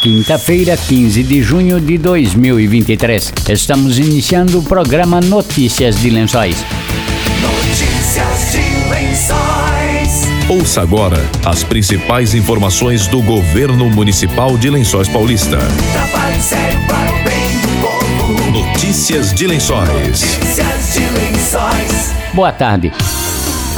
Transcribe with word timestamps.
quinta-feira, 0.00 0.76
15 0.76 1.22
de 1.22 1.42
junho 1.42 1.78
de 1.78 1.98
2023. 1.98 3.32
Estamos 3.50 3.98
iniciando 3.98 4.58
o 4.58 4.62
programa 4.62 5.20
Notícias 5.20 6.00
de 6.00 6.08
Lençóis. 6.08 6.64
Notícias 7.42 8.52
de 8.52 8.88
Lençóis. 8.88 10.28
Ouça 10.48 10.80
agora 10.80 11.22
as 11.44 11.62
principais 11.62 12.34
informações 12.34 13.06
do 13.08 13.20
governo 13.22 13.90
municipal 13.90 14.56
de 14.56 14.70
Lençóis 14.70 15.06
Paulista. 15.06 15.58
Notícias 18.50 19.34
de 19.34 19.46
Lençóis. 19.46 19.88
Notícias 19.88 20.94
de 20.94 21.00
Lençóis. 21.00 22.12
Boa 22.32 22.52
tarde. 22.52 22.90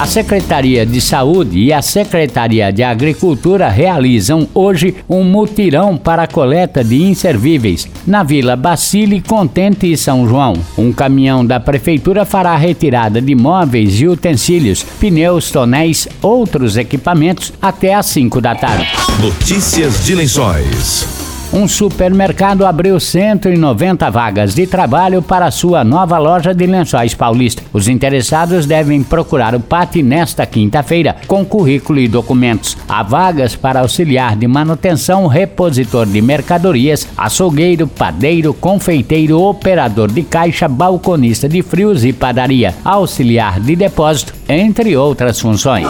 A 0.03 0.07
Secretaria 0.07 0.85
de 0.85 1.01
Saúde 1.01 1.61
e 1.61 1.73
a 1.73 1.81
Secretaria 1.81 2.73
de 2.73 2.83
Agricultura 2.83 3.69
realizam 3.69 4.49
hoje 4.53 4.97
um 5.09 5.23
mutirão 5.23 5.97
para 5.97 6.25
a 6.25 6.27
coleta 6.27 6.83
de 6.83 7.05
inservíveis 7.05 7.89
na 8.05 8.25
Vila 8.25 8.57
Bacile, 8.57 9.21
Contente 9.21 9.93
e 9.93 9.97
São 9.97 10.29
João. 10.29 10.55
Um 10.77 10.93
caminhão 10.93 11.47
da 11.47 11.61
Prefeitura 11.61 12.25
fará 12.25 12.51
a 12.51 12.57
retirada 12.57 13.23
de 13.23 13.37
móveis 13.37 14.01
e 14.01 14.09
utensílios, 14.09 14.83
pneus, 14.83 15.53
tonéis, 15.53 16.09
outros 16.21 16.77
equipamentos 16.77 17.53
até 17.63 17.95
às 17.95 18.07
5 18.07 18.41
da 18.41 18.57
tarde. 18.57 18.89
Notícias 19.21 20.05
de 20.05 20.17
Lençóis. 20.17 21.22
Um 21.53 21.69
supermercado 21.69 22.65
abriu 22.65 22.99
190 22.99 24.11
vagas 24.11 24.55
de 24.55 24.67
trabalho 24.67 25.21
para 25.21 25.51
sua 25.51 25.85
nova 25.85 26.17
loja 26.17 26.55
de 26.55 26.65
lençóis 26.65 27.15
paulista. 27.15 27.63
Os 27.75 27.89
interessados 27.89 28.65
devem 28.65 29.03
procurar 29.03 29.55
o 29.55 29.61
PAT 29.61 29.97
nesta 29.97 30.47
quinta-feira 30.47 31.15
com 31.27 31.45
currículo 31.45 32.01
e 32.01 32.09
documentos. 32.09 32.79
Há 32.89 33.03
vagas 33.03 33.55
para 33.55 33.81
auxiliar 33.81 34.35
de 34.35 34.47
manutenção, 34.47 35.27
repositor 35.27 36.07
de 36.07 36.23
mercadorias, 36.23 37.07
açougueiro, 37.19 37.87
padeiro, 37.87 38.55
confeiteiro, 38.55 39.39
operador 39.39 40.11
de 40.11 40.23
caixa, 40.23 40.67
balconista 40.67 41.51
de 41.51 41.61
frios 41.61 42.03
e 42.03 42.15
padaria, 42.15 42.75
auxiliar 42.83 43.61
de 43.61 43.77
depósito, 43.77 44.33
entre 44.49 44.97
outras 44.97 45.39
funções. 45.39 45.87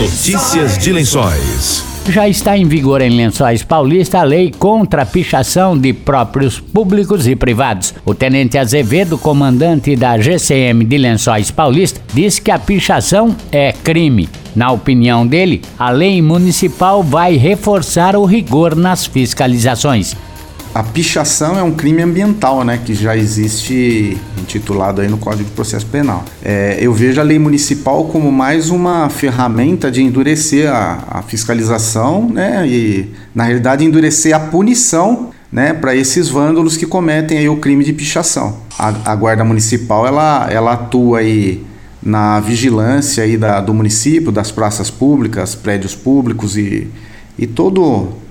Notícias 0.00 0.76
de 0.78 0.92
Lençóis. 0.92 1.93
Já 2.08 2.28
está 2.28 2.56
em 2.56 2.66
vigor 2.66 3.00
em 3.00 3.08
Lençóis 3.08 3.62
Paulista 3.62 4.20
a 4.20 4.22
lei 4.22 4.52
contra 4.56 5.02
a 5.02 5.06
pichação 5.06 5.76
de 5.76 5.92
próprios 5.92 6.60
públicos 6.60 7.26
e 7.26 7.34
privados. 7.34 7.94
O 8.04 8.14
tenente 8.14 8.58
Azevedo, 8.58 9.16
comandante 9.16 9.96
da 9.96 10.18
GCM 10.18 10.84
de 10.84 10.98
Lençóis 10.98 11.50
Paulista, 11.50 12.00
diz 12.12 12.38
que 12.38 12.50
a 12.50 12.58
pichação 12.58 13.34
é 13.50 13.72
crime. 13.72 14.28
Na 14.54 14.70
opinião 14.70 15.26
dele, 15.26 15.62
a 15.78 15.90
lei 15.90 16.20
municipal 16.20 17.02
vai 17.02 17.36
reforçar 17.36 18.14
o 18.14 18.24
rigor 18.24 18.76
nas 18.76 19.06
fiscalizações. 19.06 20.14
A 20.74 20.82
pichação 20.82 21.56
é 21.56 21.62
um 21.62 21.70
crime 21.70 22.02
ambiental, 22.02 22.64
né, 22.64 22.80
que 22.84 22.94
já 22.94 23.16
existe 23.16 24.18
intitulado 24.36 25.00
aí 25.00 25.06
no 25.06 25.16
Código 25.16 25.44
de 25.44 25.50
Processo 25.52 25.86
Penal. 25.86 26.24
É, 26.42 26.76
eu 26.80 26.92
vejo 26.92 27.20
a 27.20 27.22
lei 27.22 27.38
municipal 27.38 28.06
como 28.06 28.32
mais 28.32 28.70
uma 28.70 29.08
ferramenta 29.08 29.88
de 29.88 30.02
endurecer 30.02 30.68
a, 30.68 31.04
a 31.08 31.22
fiscalização, 31.22 32.28
né, 32.28 32.66
e 32.66 33.08
na 33.32 33.44
realidade 33.44 33.84
endurecer 33.84 34.34
a 34.34 34.40
punição, 34.40 35.30
né, 35.52 35.72
para 35.72 35.94
esses 35.94 36.28
vândalos 36.28 36.76
que 36.76 36.86
cometem 36.86 37.38
aí 37.38 37.48
o 37.48 37.58
crime 37.58 37.84
de 37.84 37.92
pichação. 37.92 38.56
A, 38.76 39.12
a 39.12 39.14
guarda 39.14 39.44
municipal 39.44 40.04
ela, 40.04 40.48
ela 40.50 40.72
atua 40.72 41.20
aí 41.20 41.64
na 42.02 42.40
vigilância 42.40 43.22
aí 43.22 43.36
da, 43.36 43.60
do 43.60 43.72
município, 43.72 44.32
das 44.32 44.50
praças 44.50 44.90
públicas, 44.90 45.54
prédios 45.54 45.94
públicos 45.94 46.56
e, 46.56 46.88
e 47.38 47.46
todo 47.46 48.23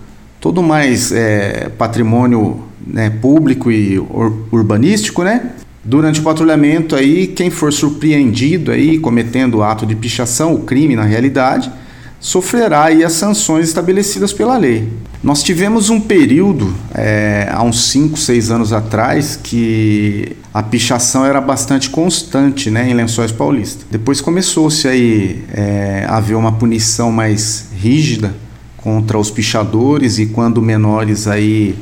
todo 0.44 0.62
mais 0.62 1.14
é, 1.14 1.72
patrimônio 1.78 2.66
né, 2.86 3.10
público 3.10 3.72
e 3.72 3.98
ur 3.98 4.46
urbanístico, 4.52 5.24
né? 5.24 5.52
Durante 5.86 6.20
o 6.20 6.24
patrulhamento 6.24 6.98
aí, 6.98 7.28
quem 7.28 7.50
for 7.50 7.72
surpreendido 7.72 8.70
aí 8.70 9.00
cometendo 9.00 9.64
ato 9.64 9.86
de 9.86 9.96
pichação, 9.96 10.54
o 10.54 10.60
crime 10.64 10.98
na 10.98 11.04
realidade, 11.04 11.72
sofrerá 12.20 12.84
aí 12.86 13.06
as 13.06 13.14
sanções 13.14 13.70
estabelecidas 13.70 14.34
pela 14.34 14.58
lei. 14.58 14.90
Nós 15.24 15.42
tivemos 15.42 15.90
um 15.90 16.02
período, 16.02 16.74
é, 16.94 17.48
há 17.50 17.64
uns 17.64 17.90
5, 17.92 18.18
6 18.18 18.52
anos 18.52 18.74
atrás, 18.74 19.40
que 19.42 20.36
a 20.54 20.62
pichação 20.62 21.26
era 21.26 21.40
bastante 21.40 21.90
constante 21.90 22.70
né, 22.70 22.90
em 22.90 22.94
Lençóis 22.94 23.32
Paulista. 23.32 23.86
Depois 23.90 24.20
começou-se 24.20 24.90
aí 24.90 25.46
é, 25.54 26.06
a 26.06 26.18
haver 26.18 26.36
uma 26.36 26.52
punição 26.52 27.14
mais 27.14 27.68
rígida 27.78 28.43
contra 28.84 29.18
os 29.18 29.32
pichadores 29.32 30.20
e 30.20 30.26
quando 30.26 30.62
menores 30.62 31.26
aí 31.26 31.76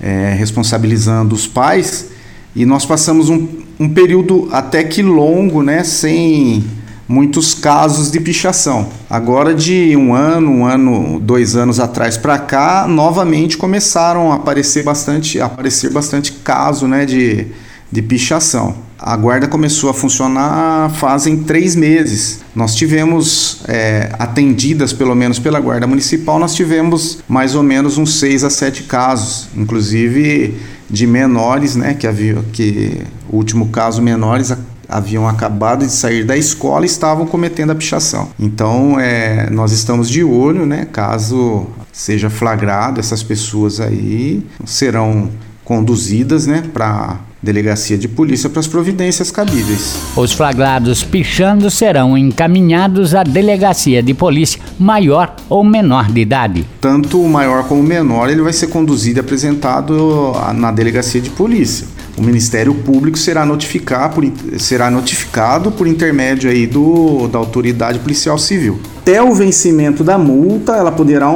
é, 0.00 0.34
responsabilizando 0.38 1.34
os 1.34 1.48
pais 1.48 2.10
e 2.54 2.64
nós 2.64 2.86
passamos 2.86 3.28
um, 3.28 3.48
um 3.80 3.88
período 3.88 4.48
até 4.52 4.84
que 4.84 5.02
longo, 5.02 5.62
né, 5.62 5.82
sem 5.82 6.64
muitos 7.08 7.52
casos 7.52 8.10
de 8.10 8.20
pichação. 8.20 8.88
Agora 9.10 9.52
de 9.52 9.96
um 9.96 10.14
ano, 10.14 10.50
um 10.50 10.64
ano, 10.64 11.18
dois 11.20 11.56
anos 11.56 11.80
atrás 11.80 12.16
para 12.16 12.38
cá, 12.38 12.86
novamente 12.88 13.58
começaram 13.58 14.30
a 14.30 14.36
aparecer 14.36 14.84
bastante, 14.84 15.40
a 15.40 15.46
aparecer 15.46 15.90
bastante 15.90 16.30
caso, 16.30 16.86
né, 16.86 17.04
de, 17.04 17.48
de 17.94 18.02
pichação. 18.02 18.74
A 18.98 19.16
guarda 19.16 19.46
começou 19.46 19.88
a 19.88 19.94
funcionar 19.94 20.90
fazem 20.94 21.44
três 21.44 21.76
meses. 21.76 22.40
Nós 22.52 22.74
tivemos 22.74 23.62
é, 23.68 24.10
atendidas, 24.18 24.92
pelo 24.92 25.14
menos 25.14 25.38
pela 25.38 25.60
guarda 25.60 25.86
municipal, 25.86 26.40
nós 26.40 26.56
tivemos 26.56 27.20
mais 27.28 27.54
ou 27.54 27.62
menos 27.62 27.96
uns 27.96 28.18
seis 28.18 28.42
a 28.42 28.50
sete 28.50 28.82
casos, 28.82 29.48
inclusive 29.56 30.56
de 30.90 31.06
menores, 31.06 31.76
né, 31.76 31.94
que 31.94 32.04
havia 32.04 32.42
que 32.52 33.00
o 33.30 33.36
último 33.36 33.68
caso 33.68 34.02
menores 34.02 34.52
haviam 34.88 35.28
acabado 35.28 35.86
de 35.86 35.92
sair 35.92 36.24
da 36.24 36.36
escola 36.36 36.84
e 36.84 36.86
estavam 36.86 37.26
cometendo 37.26 37.70
a 37.70 37.76
pichação. 37.76 38.30
Então, 38.40 38.98
é, 38.98 39.48
nós 39.50 39.70
estamos 39.70 40.10
de 40.10 40.24
olho, 40.24 40.66
né, 40.66 40.84
caso 40.90 41.66
seja 41.92 42.28
flagrado 42.28 42.98
essas 42.98 43.22
pessoas 43.22 43.78
aí 43.78 44.44
serão 44.64 45.30
conduzidas, 45.64 46.48
né, 46.48 46.64
para 46.72 47.20
delegacia 47.44 47.96
de 47.96 48.08
polícia 48.08 48.50
para 48.50 48.60
as 48.60 48.66
providências 48.66 49.30
cabíveis. 49.30 49.96
Os 50.16 50.32
flagrados 50.32 51.04
pichando 51.04 51.70
serão 51.70 52.18
encaminhados 52.18 53.14
à 53.14 53.22
delegacia 53.22 54.02
de 54.02 54.14
polícia 54.14 54.60
maior 54.78 55.36
ou 55.48 55.62
menor 55.62 56.10
de 56.10 56.20
idade. 56.20 56.66
Tanto 56.80 57.20
o 57.20 57.28
maior 57.28 57.68
como 57.68 57.80
o 57.80 57.84
menor, 57.84 58.30
ele 58.30 58.42
vai 58.42 58.52
ser 58.52 58.68
conduzido 58.68 59.18
e 59.18 59.20
apresentado 59.20 60.32
na 60.54 60.72
delegacia 60.72 61.20
de 61.20 61.30
polícia. 61.30 61.86
O 62.16 62.22
Ministério 62.22 62.72
Público 62.74 63.18
será, 63.18 63.44
notificar 63.44 64.10
por, 64.10 64.24
será 64.56 64.88
notificado 64.88 65.72
por 65.72 65.86
intermédio 65.86 66.48
aí 66.48 66.64
do, 66.64 67.26
da 67.26 67.38
autoridade 67.38 67.98
policial 67.98 68.38
civil. 68.38 68.78
Até 68.98 69.20
o 69.20 69.34
vencimento 69.34 70.04
da 70.04 70.16
multa, 70.16 70.76
ela 70.76 70.92
poderá 70.92 71.28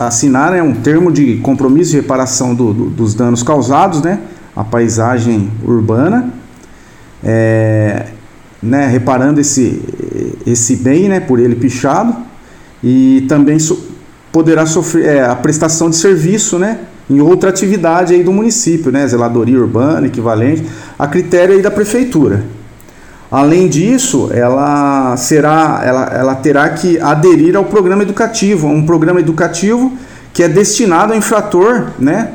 assinar 0.00 0.50
né, 0.50 0.62
um 0.62 0.74
termo 0.74 1.12
de 1.12 1.36
compromisso 1.36 1.92
de 1.92 1.98
reparação 1.98 2.54
do, 2.54 2.74
do, 2.74 2.84
dos 2.90 3.14
danos 3.14 3.42
causados, 3.42 4.02
né? 4.02 4.18
A 4.56 4.64
paisagem 4.64 5.50
urbana, 5.62 6.32
é, 7.22 8.06
né, 8.62 8.86
reparando 8.86 9.40
esse, 9.40 9.82
esse 10.46 10.76
bem 10.76 11.08
né, 11.08 11.20
por 11.20 11.38
ele 11.38 11.54
pichado 11.54 12.16
e 12.82 13.26
também 13.28 13.58
so, 13.58 13.78
poderá 14.32 14.64
sofrer 14.64 15.06
é, 15.06 15.24
a 15.24 15.34
prestação 15.36 15.90
de 15.90 15.96
serviço 15.96 16.58
né, 16.58 16.80
em 17.08 17.20
outra 17.20 17.50
atividade 17.50 18.14
aí 18.14 18.22
do 18.22 18.32
município, 18.32 18.90
né, 18.90 19.06
zeladoria 19.06 19.58
urbana, 19.58 20.06
equivalente, 20.06 20.64
a 20.98 21.06
critério 21.06 21.54
aí 21.54 21.62
da 21.62 21.70
prefeitura. 21.70 22.44
Além 23.30 23.68
disso, 23.68 24.30
ela 24.32 25.16
será, 25.16 25.82
ela, 25.84 26.04
ela 26.14 26.34
terá 26.36 26.68
que 26.70 26.98
aderir 27.00 27.56
ao 27.56 27.64
programa 27.64 28.02
educativo, 28.02 28.68
um 28.68 28.86
programa 28.86 29.20
educativo 29.20 29.92
que 30.32 30.42
é 30.42 30.48
destinado 30.48 31.12
ao 31.12 31.18
infrator, 31.18 31.88
né, 31.98 32.30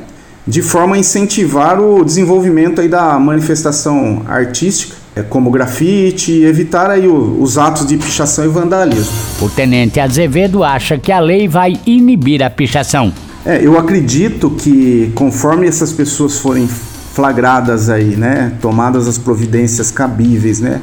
de 0.48 0.62
forma 0.62 0.96
a 0.96 1.00
incentivar 1.00 1.80
o 1.80 2.04
desenvolvimento 2.04 2.82
aí 2.82 2.88
da 2.88 3.18
manifestação 3.20 4.24
artística, 4.28 4.96
é, 5.16 5.22
como 5.22 5.52
grafite, 5.52 6.32
e 6.32 6.46
evitar 6.46 6.90
aí 6.90 7.08
os 7.08 7.58
atos 7.58 7.86
de 7.86 7.98
pichação 7.98 8.46
e 8.46 8.48
vandalismo. 8.48 9.14
O 9.42 9.50
tenente 9.50 10.00
Azevedo 10.00 10.64
acha 10.64 10.98
que 10.98 11.12
a 11.12 11.20
lei 11.20 11.48
vai 11.48 11.80
inibir 11.86 12.42
a 12.42 12.50
pichação. 12.50 13.14
É, 13.46 13.60
eu 13.66 13.78
acredito 13.78 14.52
que 14.52 15.12
conforme 15.16 15.68
essas 15.68 15.92
pessoas 15.92 16.38
forem 16.38 16.68
flagradas 17.14 17.90
aí, 17.90 18.16
né, 18.16 18.54
tomadas 18.62 19.08
as 19.08 19.18
providências 19.18 19.92
cabíveis, 19.92 20.60
né, 20.60 20.82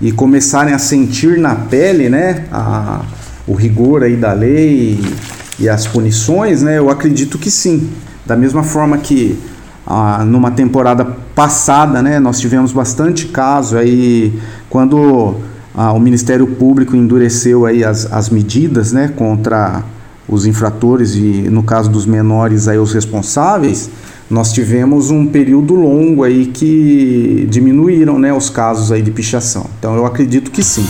e 0.00 0.12
começarem 0.12 0.72
a 0.72 0.78
sentir 0.78 1.38
na 1.38 1.54
pele, 1.54 2.08
né, 2.08 2.44
a, 2.50 3.02
o 3.46 3.54
rigor 3.54 4.02
aí 4.02 4.16
da 4.16 4.32
lei 4.32 5.00
e, 5.58 5.64
e 5.64 5.68
as 5.68 5.86
punições, 5.86 6.62
né, 6.62 6.78
eu 6.78 6.90
acredito 6.90 7.38
que 7.38 7.50
sim. 7.50 7.90
Da 8.26 8.36
mesma 8.36 8.62
forma 8.62 8.98
que 8.98 9.38
ah, 9.86 10.24
numa 10.24 10.50
temporada 10.50 11.04
passada, 11.34 12.02
né, 12.02 12.18
nós 12.18 12.40
tivemos 12.40 12.72
bastante 12.72 13.26
caso 13.26 13.78
aí 13.78 14.36
quando 14.68 15.36
ah, 15.74 15.92
o 15.92 16.00
Ministério 16.00 16.46
Público 16.46 16.96
endureceu 16.96 17.64
aí 17.66 17.84
as, 17.84 18.10
as 18.12 18.28
medidas, 18.28 18.92
né, 18.92 19.12
contra 19.14 19.84
os 20.28 20.44
infratores 20.44 21.14
e 21.14 21.48
no 21.50 21.62
caso 21.62 21.88
dos 21.88 22.04
menores 22.04 22.66
aí 22.66 22.78
os 22.78 22.92
responsáveis, 22.92 23.88
nós 24.28 24.52
tivemos 24.52 25.10
um 25.10 25.26
período 25.26 25.74
longo 25.74 26.24
aí 26.24 26.46
que 26.46 27.46
diminuíram 27.48 28.18
né, 28.18 28.32
os 28.32 28.50
casos 28.50 28.90
aí 28.90 29.02
de 29.02 29.12
pichação. 29.12 29.66
Então 29.78 29.94
eu 29.94 30.04
acredito 30.04 30.50
que 30.50 30.64
sim. 30.64 30.84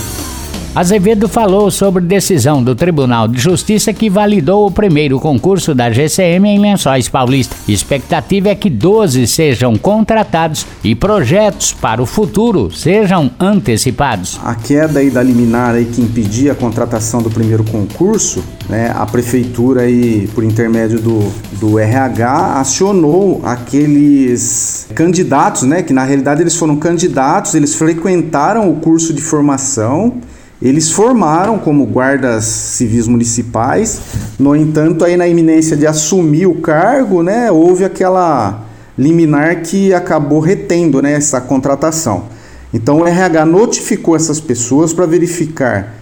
Azevedo 0.77 1.27
falou 1.27 1.71
sobre 1.71 2.05
decisão 2.05 2.63
do 2.63 2.75
Tribunal 2.75 3.27
de 3.27 3.41
Justiça 3.41 3.95
que 3.95 4.11
validou 4.11 4.67
o 4.67 4.71
primeiro 4.71 5.19
concurso 5.19 5.75
da 5.75 5.91
GCM 5.91 6.47
em 6.51 6.61
Lençóis 6.61 7.09
Paulista. 7.09 7.57
Expectativa 7.67 8.51
é 8.51 8.55
que 8.55 8.69
12 8.69 9.27
sejam 9.27 9.75
contratados 9.77 10.67
e 10.85 10.95
projetos 10.95 11.73
para 11.73 12.03
o 12.03 12.05
futuro 12.05 12.71
sejam 12.71 13.31
antecipados. 13.41 14.39
A 14.45 14.55
queda 14.55 14.99
aí 14.99 15.09
da 15.09 15.23
liminar 15.23 15.77
aí 15.77 15.87
que 15.87 16.03
impedia 16.03 16.53
a 16.53 16.55
contratação 16.55 17.23
do 17.23 17.31
primeiro 17.31 17.65
concurso, 17.65 18.45
né, 18.69 18.93
a 18.95 19.07
prefeitura 19.07 19.81
aí 19.81 20.29
por 20.35 20.45
intermédio 20.45 21.01
do, 21.01 21.33
do 21.59 21.79
RH 21.79 22.61
acionou 22.61 23.41
aqueles 23.43 24.89
candidatos, 24.95 25.63
né, 25.63 25.83
que 25.83 25.95
na 25.95 26.05
realidade 26.05 26.43
eles 26.43 26.55
foram 26.55 26.77
candidatos, 26.77 27.55
eles 27.55 27.75
frequentaram 27.75 28.71
o 28.71 28.77
curso 28.77 29.15
de 29.15 29.23
formação 29.23 30.21
eles 30.61 30.91
formaram 30.91 31.59
como 31.59 31.85
guardas 31.85 32.45
civis 32.45 33.07
municipais, 33.07 34.01
no 34.39 34.57
entanto, 34.57 35.05
aí 35.05 35.17
na 35.17 35.29
iminência 35.29 35.77
de 35.77 35.87
assumir 35.87 36.47
o 36.47 36.57
cargo, 36.57 37.23
né, 37.23 37.51
houve 37.51 37.85
aquela 37.85 38.65
liminar 38.97 39.63
que 39.63 39.93
acabou 39.93 40.41
retendo 40.41 41.03
né, 41.03 41.13
essa 41.13 41.41
contratação. 41.41 42.25
Então 42.73 43.01
o 43.01 43.07
RH 43.07 43.45
notificou 43.45 44.17
essas 44.17 44.41
pessoas 44.41 44.93
para 44.93 45.07
verificar 45.07 45.95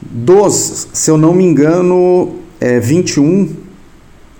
dos, 0.00 0.88
se 0.92 1.10
eu 1.10 1.16
não 1.16 1.32
me 1.32 1.44
engano, 1.44 2.36
é, 2.60 2.78
21 2.78 3.48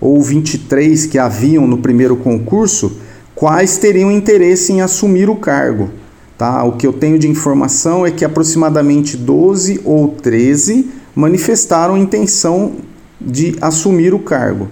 ou 0.01 0.21
23 0.21 1.07
que 1.07 1.19
haviam 1.19 1.67
no 1.67 1.79
primeiro 1.79 2.17
concurso, 2.17 2.99
quais 3.35 3.79
teriam 3.79 4.11
interesse 4.11 4.73
em 4.73 4.81
assumir 4.81 5.31
o 5.31 5.37
cargo. 5.37 5.91
Tá? 6.43 6.65
O 6.65 6.73
que 6.73 6.85
eu 6.85 6.93
tenho 6.93 7.21
de 7.21 7.29
informação 7.29 8.05
é 8.05 8.11
que 8.11 8.25
aproximadamente 8.25 9.17
12 9.17 9.83
ou 9.85 10.09
13 10.09 10.91
manifestaram 11.15 11.97
intenção 11.97 12.79
de 13.21 13.57
assumir 13.61 14.13
o 14.13 14.19
cargo. 14.19 14.67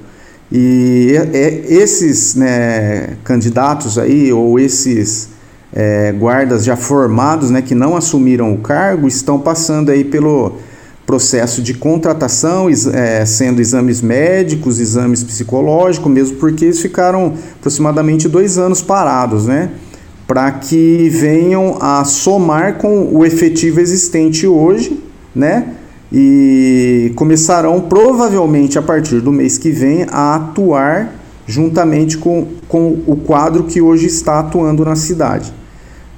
E 0.50 1.14
é, 1.16 1.38
é, 1.38 1.72
esses 1.72 2.34
né, 2.34 3.10
candidatos 3.22 3.98
aí, 3.98 4.32
ou 4.32 4.58
esses 4.58 5.28
é, 5.72 6.10
guardas 6.10 6.64
já 6.64 6.74
formados, 6.74 7.50
né, 7.50 7.62
que 7.62 7.76
não 7.76 7.96
assumiram 7.96 8.52
o 8.52 8.58
cargo, 8.58 9.06
estão 9.06 9.38
passando 9.38 9.90
aí 9.90 10.02
pelo 10.02 10.54
processo 11.06 11.62
de 11.62 11.74
contratação, 11.74 12.66
é, 12.92 13.24
sendo 13.24 13.60
exames 13.60 14.02
médicos, 14.02 14.80
exames 14.80 15.22
psicológicos, 15.22 16.10
mesmo 16.10 16.36
porque 16.38 16.64
eles 16.64 16.80
ficaram 16.80 17.34
aproximadamente 17.60 18.28
dois 18.28 18.58
anos 18.58 18.82
parados, 18.82 19.46
né? 19.46 19.70
Para 20.30 20.48
que 20.52 21.08
venham 21.08 21.76
a 21.80 22.04
somar 22.04 22.78
com 22.78 23.08
o 23.12 23.26
efetivo 23.26 23.80
existente 23.80 24.46
hoje, 24.46 25.02
né? 25.34 25.74
E 26.12 27.10
começarão 27.16 27.80
provavelmente 27.80 28.78
a 28.78 28.82
partir 28.82 29.20
do 29.20 29.32
mês 29.32 29.58
que 29.58 29.72
vem 29.72 30.06
a 30.08 30.36
atuar 30.36 31.12
juntamente 31.48 32.16
com, 32.16 32.46
com 32.68 33.02
o 33.08 33.16
quadro 33.16 33.64
que 33.64 33.80
hoje 33.80 34.06
está 34.06 34.38
atuando 34.38 34.84
na 34.84 34.94
cidade. 34.94 35.52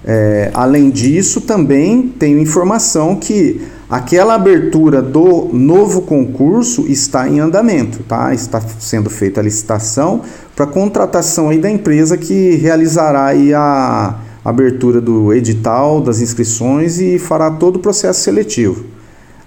É, 0.04 0.50
além 0.52 0.90
disso, 0.90 1.40
também 1.40 2.02
tenho 2.02 2.38
informação 2.38 3.16
que 3.16 3.62
aquela 3.92 4.32
abertura 4.32 5.02
do 5.02 5.50
novo 5.52 6.00
concurso 6.00 6.86
está 6.88 7.28
em 7.28 7.40
andamento, 7.40 8.02
tá? 8.04 8.32
Está 8.32 8.58
sendo 8.58 9.10
feita 9.10 9.38
a 9.38 9.44
licitação 9.44 10.22
para 10.56 10.66
contratação 10.66 11.50
aí 11.50 11.58
da 11.58 11.70
empresa 11.70 12.16
que 12.16 12.56
realizará 12.56 13.26
aí 13.26 13.52
a 13.52 14.16
abertura 14.42 14.98
do 14.98 15.34
edital, 15.34 16.00
das 16.00 16.22
inscrições 16.22 16.98
e 17.00 17.18
fará 17.18 17.50
todo 17.50 17.76
o 17.76 17.78
processo 17.80 18.20
seletivo. 18.20 18.82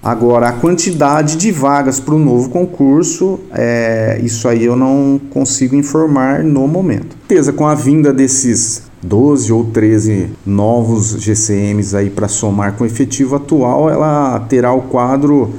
Agora, 0.03 0.49
a 0.49 0.53
quantidade 0.53 1.37
de 1.37 1.51
vagas 1.51 1.99
para 1.99 2.13
o 2.13 2.19
novo 2.19 2.51
concurso, 2.51 3.39
é, 3.51 4.21
isso 4.23 4.47
aí 4.47 4.63
eu 4.63 4.75
não 4.75 5.19
consigo 5.31 5.75
informar 5.75 6.43
no 6.43 6.67
momento. 6.67 7.17
Certeza, 7.27 7.51
com 7.51 7.65
a 7.65 7.73
vinda 7.73 8.13
desses 8.13 8.83
12 9.07 9.53
ou 9.53 9.65
13 9.65 10.29
novos 10.45 11.15
GCMs 11.21 11.95
aí 11.95 12.09
para 12.09 12.27
somar 12.27 12.73
com 12.73 12.83
o 12.83 12.87
efetivo 12.87 13.35
atual, 13.35 13.89
ela 13.89 14.39
terá 14.49 14.73
o 14.73 14.81
quadro 14.81 15.53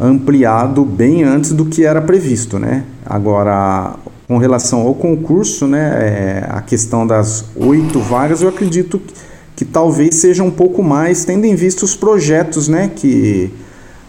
ampliado 0.00 0.84
bem 0.84 1.22
antes 1.22 1.52
do 1.52 1.66
que 1.66 1.84
era 1.84 2.00
previsto, 2.00 2.58
né? 2.58 2.84
Agora, 3.04 3.94
com 4.26 4.38
relação 4.38 4.80
ao 4.80 4.94
concurso, 4.94 5.66
né, 5.66 5.88
é, 6.00 6.46
a 6.48 6.60
questão 6.60 7.06
das 7.06 7.44
oito 7.54 8.00
vagas, 8.00 8.42
eu 8.42 8.48
acredito 8.48 8.98
que, 8.98 9.14
que, 9.56 9.64
talvez 9.64 10.16
seja 10.16 10.42
um 10.42 10.50
pouco 10.50 10.82
mais, 10.82 11.24
tendo 11.24 11.44
em 11.44 11.54
vista 11.54 11.84
os 11.84 11.94
projetos 11.94 12.68
né, 12.68 12.90
que 12.94 13.50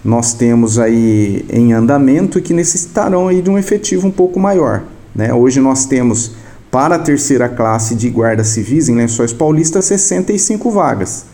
nós 0.03 0.33
temos 0.33 0.79
aí 0.79 1.45
em 1.49 1.73
andamento 1.73 2.39
e 2.39 2.41
que 2.41 2.53
necessitarão 2.53 3.27
aí 3.27 3.41
de 3.41 3.49
um 3.49 3.57
efetivo 3.57 4.07
um 4.07 4.11
pouco 4.11 4.39
maior. 4.39 4.83
Né? 5.13 5.33
Hoje 5.33 5.59
nós 5.59 5.85
temos 5.85 6.31
para 6.77 6.97
a 6.97 6.99
terceira 6.99 7.49
classe 7.49 7.95
de 7.95 8.07
guarda 8.07 8.43
civis 8.43 8.87
em 8.87 8.95
Lençóis 8.95 9.33
Paulista 9.33 9.81
65 9.81 10.69
vagas. 10.69 11.25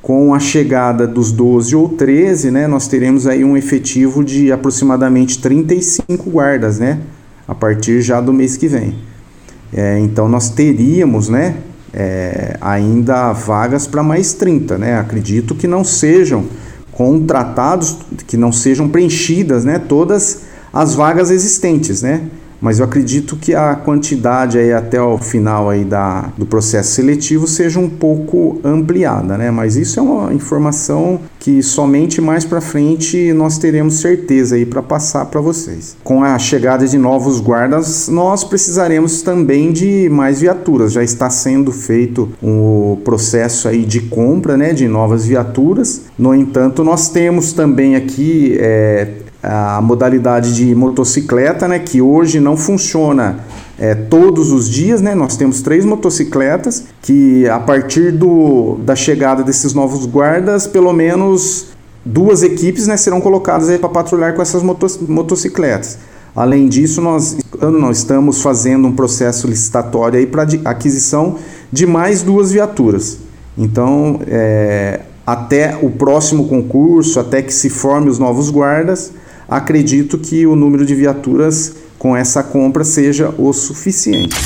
Com 0.00 0.32
a 0.32 0.40
chegada 0.40 1.06
dos 1.06 1.30
12 1.30 1.76
ou 1.76 1.90
13, 1.90 2.50
né, 2.50 2.66
nós 2.66 2.88
teremos 2.88 3.26
aí 3.26 3.44
um 3.44 3.54
efetivo 3.54 4.24
de 4.24 4.50
aproximadamente 4.50 5.42
35 5.42 6.30
guardas, 6.30 6.78
né? 6.78 7.00
a 7.46 7.54
partir 7.54 8.00
já 8.00 8.18
do 8.18 8.32
mês 8.32 8.56
que 8.56 8.66
vem. 8.66 8.94
É, 9.74 9.98
então 9.98 10.26
nós 10.26 10.48
teríamos 10.48 11.28
né, 11.28 11.56
é, 11.92 12.56
ainda 12.58 13.34
vagas 13.34 13.86
para 13.86 14.02
mais 14.02 14.32
30. 14.32 14.78
Né? 14.78 14.98
Acredito 14.98 15.54
que 15.54 15.66
não 15.66 15.84
sejam 15.84 16.46
contratados, 16.92 17.98
que 18.26 18.38
não 18.38 18.50
sejam 18.50 18.88
preenchidas 18.88 19.66
né, 19.66 19.78
todas 19.78 20.44
as 20.72 20.94
vagas 20.94 21.30
existentes. 21.30 22.00
Né? 22.00 22.22
Mas 22.60 22.78
eu 22.78 22.84
acredito 22.84 23.36
que 23.36 23.54
a 23.54 23.74
quantidade 23.74 24.58
aí 24.58 24.72
até 24.72 25.00
o 25.00 25.18
final 25.18 25.70
aí 25.70 25.84
da, 25.84 26.30
do 26.36 26.46
processo 26.46 26.92
seletivo 26.92 27.46
seja 27.46 27.78
um 27.78 27.88
pouco 27.88 28.60
ampliada, 28.64 29.36
né? 29.36 29.50
Mas 29.50 29.76
isso 29.76 29.98
é 29.98 30.02
uma 30.02 30.32
informação 30.32 31.20
que 31.38 31.62
somente 31.62 32.20
mais 32.20 32.44
para 32.44 32.60
frente 32.60 33.32
nós 33.32 33.58
teremos 33.58 34.00
certeza 34.00 34.56
aí 34.56 34.66
para 34.66 34.82
passar 34.82 35.26
para 35.26 35.40
vocês. 35.40 35.96
Com 36.02 36.22
a 36.22 36.38
chegada 36.38 36.86
de 36.86 36.98
novos 36.98 37.40
guardas, 37.40 38.08
nós 38.08 38.44
precisaremos 38.44 39.22
também 39.22 39.72
de 39.72 40.08
mais 40.10 40.40
viaturas. 40.40 40.92
Já 40.92 41.02
está 41.02 41.30
sendo 41.30 41.72
feito 41.72 42.28
o 42.42 42.98
um 42.98 43.02
processo 43.02 43.68
aí 43.68 43.84
de 43.84 44.00
compra, 44.00 44.56
né, 44.56 44.72
de 44.72 44.88
novas 44.88 45.26
viaturas. 45.26 46.02
No 46.18 46.34
entanto, 46.34 46.82
nós 46.82 47.08
temos 47.08 47.52
também 47.52 47.96
aqui 47.96 48.56
é, 48.58 49.08
a 49.42 49.80
modalidade 49.80 50.54
de 50.54 50.74
motocicleta, 50.74 51.68
né, 51.68 51.78
que 51.78 52.02
hoje 52.02 52.40
não 52.40 52.56
funciona 52.56 53.38
é, 53.78 53.94
todos 53.94 54.50
os 54.50 54.68
dias, 54.68 55.00
né? 55.00 55.14
Nós 55.14 55.36
temos 55.36 55.62
três 55.62 55.84
motocicletas 55.84 56.84
que 57.00 57.48
a 57.48 57.60
partir 57.60 58.10
do, 58.10 58.76
da 58.82 58.96
chegada 58.96 59.44
desses 59.44 59.72
novos 59.72 60.04
guardas, 60.04 60.66
pelo 60.66 60.92
menos 60.92 61.68
duas 62.04 62.42
equipes 62.42 62.86
né, 62.86 62.96
serão 62.96 63.20
colocadas 63.20 63.68
para 63.78 63.88
patrulhar 63.88 64.34
com 64.34 64.42
essas 64.42 64.62
motocicletas. 64.62 65.98
Além 66.34 66.68
disso, 66.68 67.00
nós, 67.00 67.36
nós 67.60 67.98
estamos 67.98 68.42
fazendo 68.42 68.88
um 68.88 68.92
processo 68.92 69.46
licitatório 69.46 70.26
para 70.26 70.46
aquisição 70.64 71.36
de 71.72 71.86
mais 71.86 72.22
duas 72.22 72.50
viaturas. 72.52 73.18
Então, 73.56 74.20
é, 74.26 75.00
até 75.26 75.78
o 75.82 75.90
próximo 75.90 76.48
concurso, 76.48 77.18
até 77.18 77.42
que 77.42 77.52
se 77.52 77.68
forme 77.68 78.08
os 78.08 78.18
novos 78.18 78.50
guardas, 78.50 79.12
acredito 79.48 80.18
que 80.18 80.46
o 80.46 80.54
número 80.54 80.84
de 80.84 80.94
viaturas 80.94 81.74
com 81.98 82.16
essa 82.16 82.42
compra 82.42 82.84
seja 82.84 83.34
o 83.38 83.52
suficiente. 83.52 84.36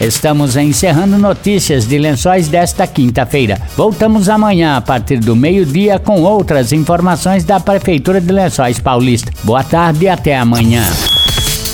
Estamos 0.00 0.56
encerrando 0.56 1.18
notícias 1.18 1.86
de 1.86 1.98
lençóis 1.98 2.48
desta 2.48 2.86
quinta-feira. 2.86 3.60
Voltamos 3.76 4.28
amanhã 4.28 4.76
a 4.76 4.80
partir 4.80 5.18
do 5.18 5.36
meio-dia 5.36 5.98
com 5.98 6.22
outras 6.22 6.72
informações 6.72 7.44
da 7.44 7.60
Prefeitura 7.60 8.20
de 8.20 8.32
Lençóis 8.32 8.78
Paulista. 8.78 9.30
Boa 9.44 9.62
tarde 9.62 10.04
e 10.04 10.08
até 10.08 10.36
amanhã. 10.36 10.82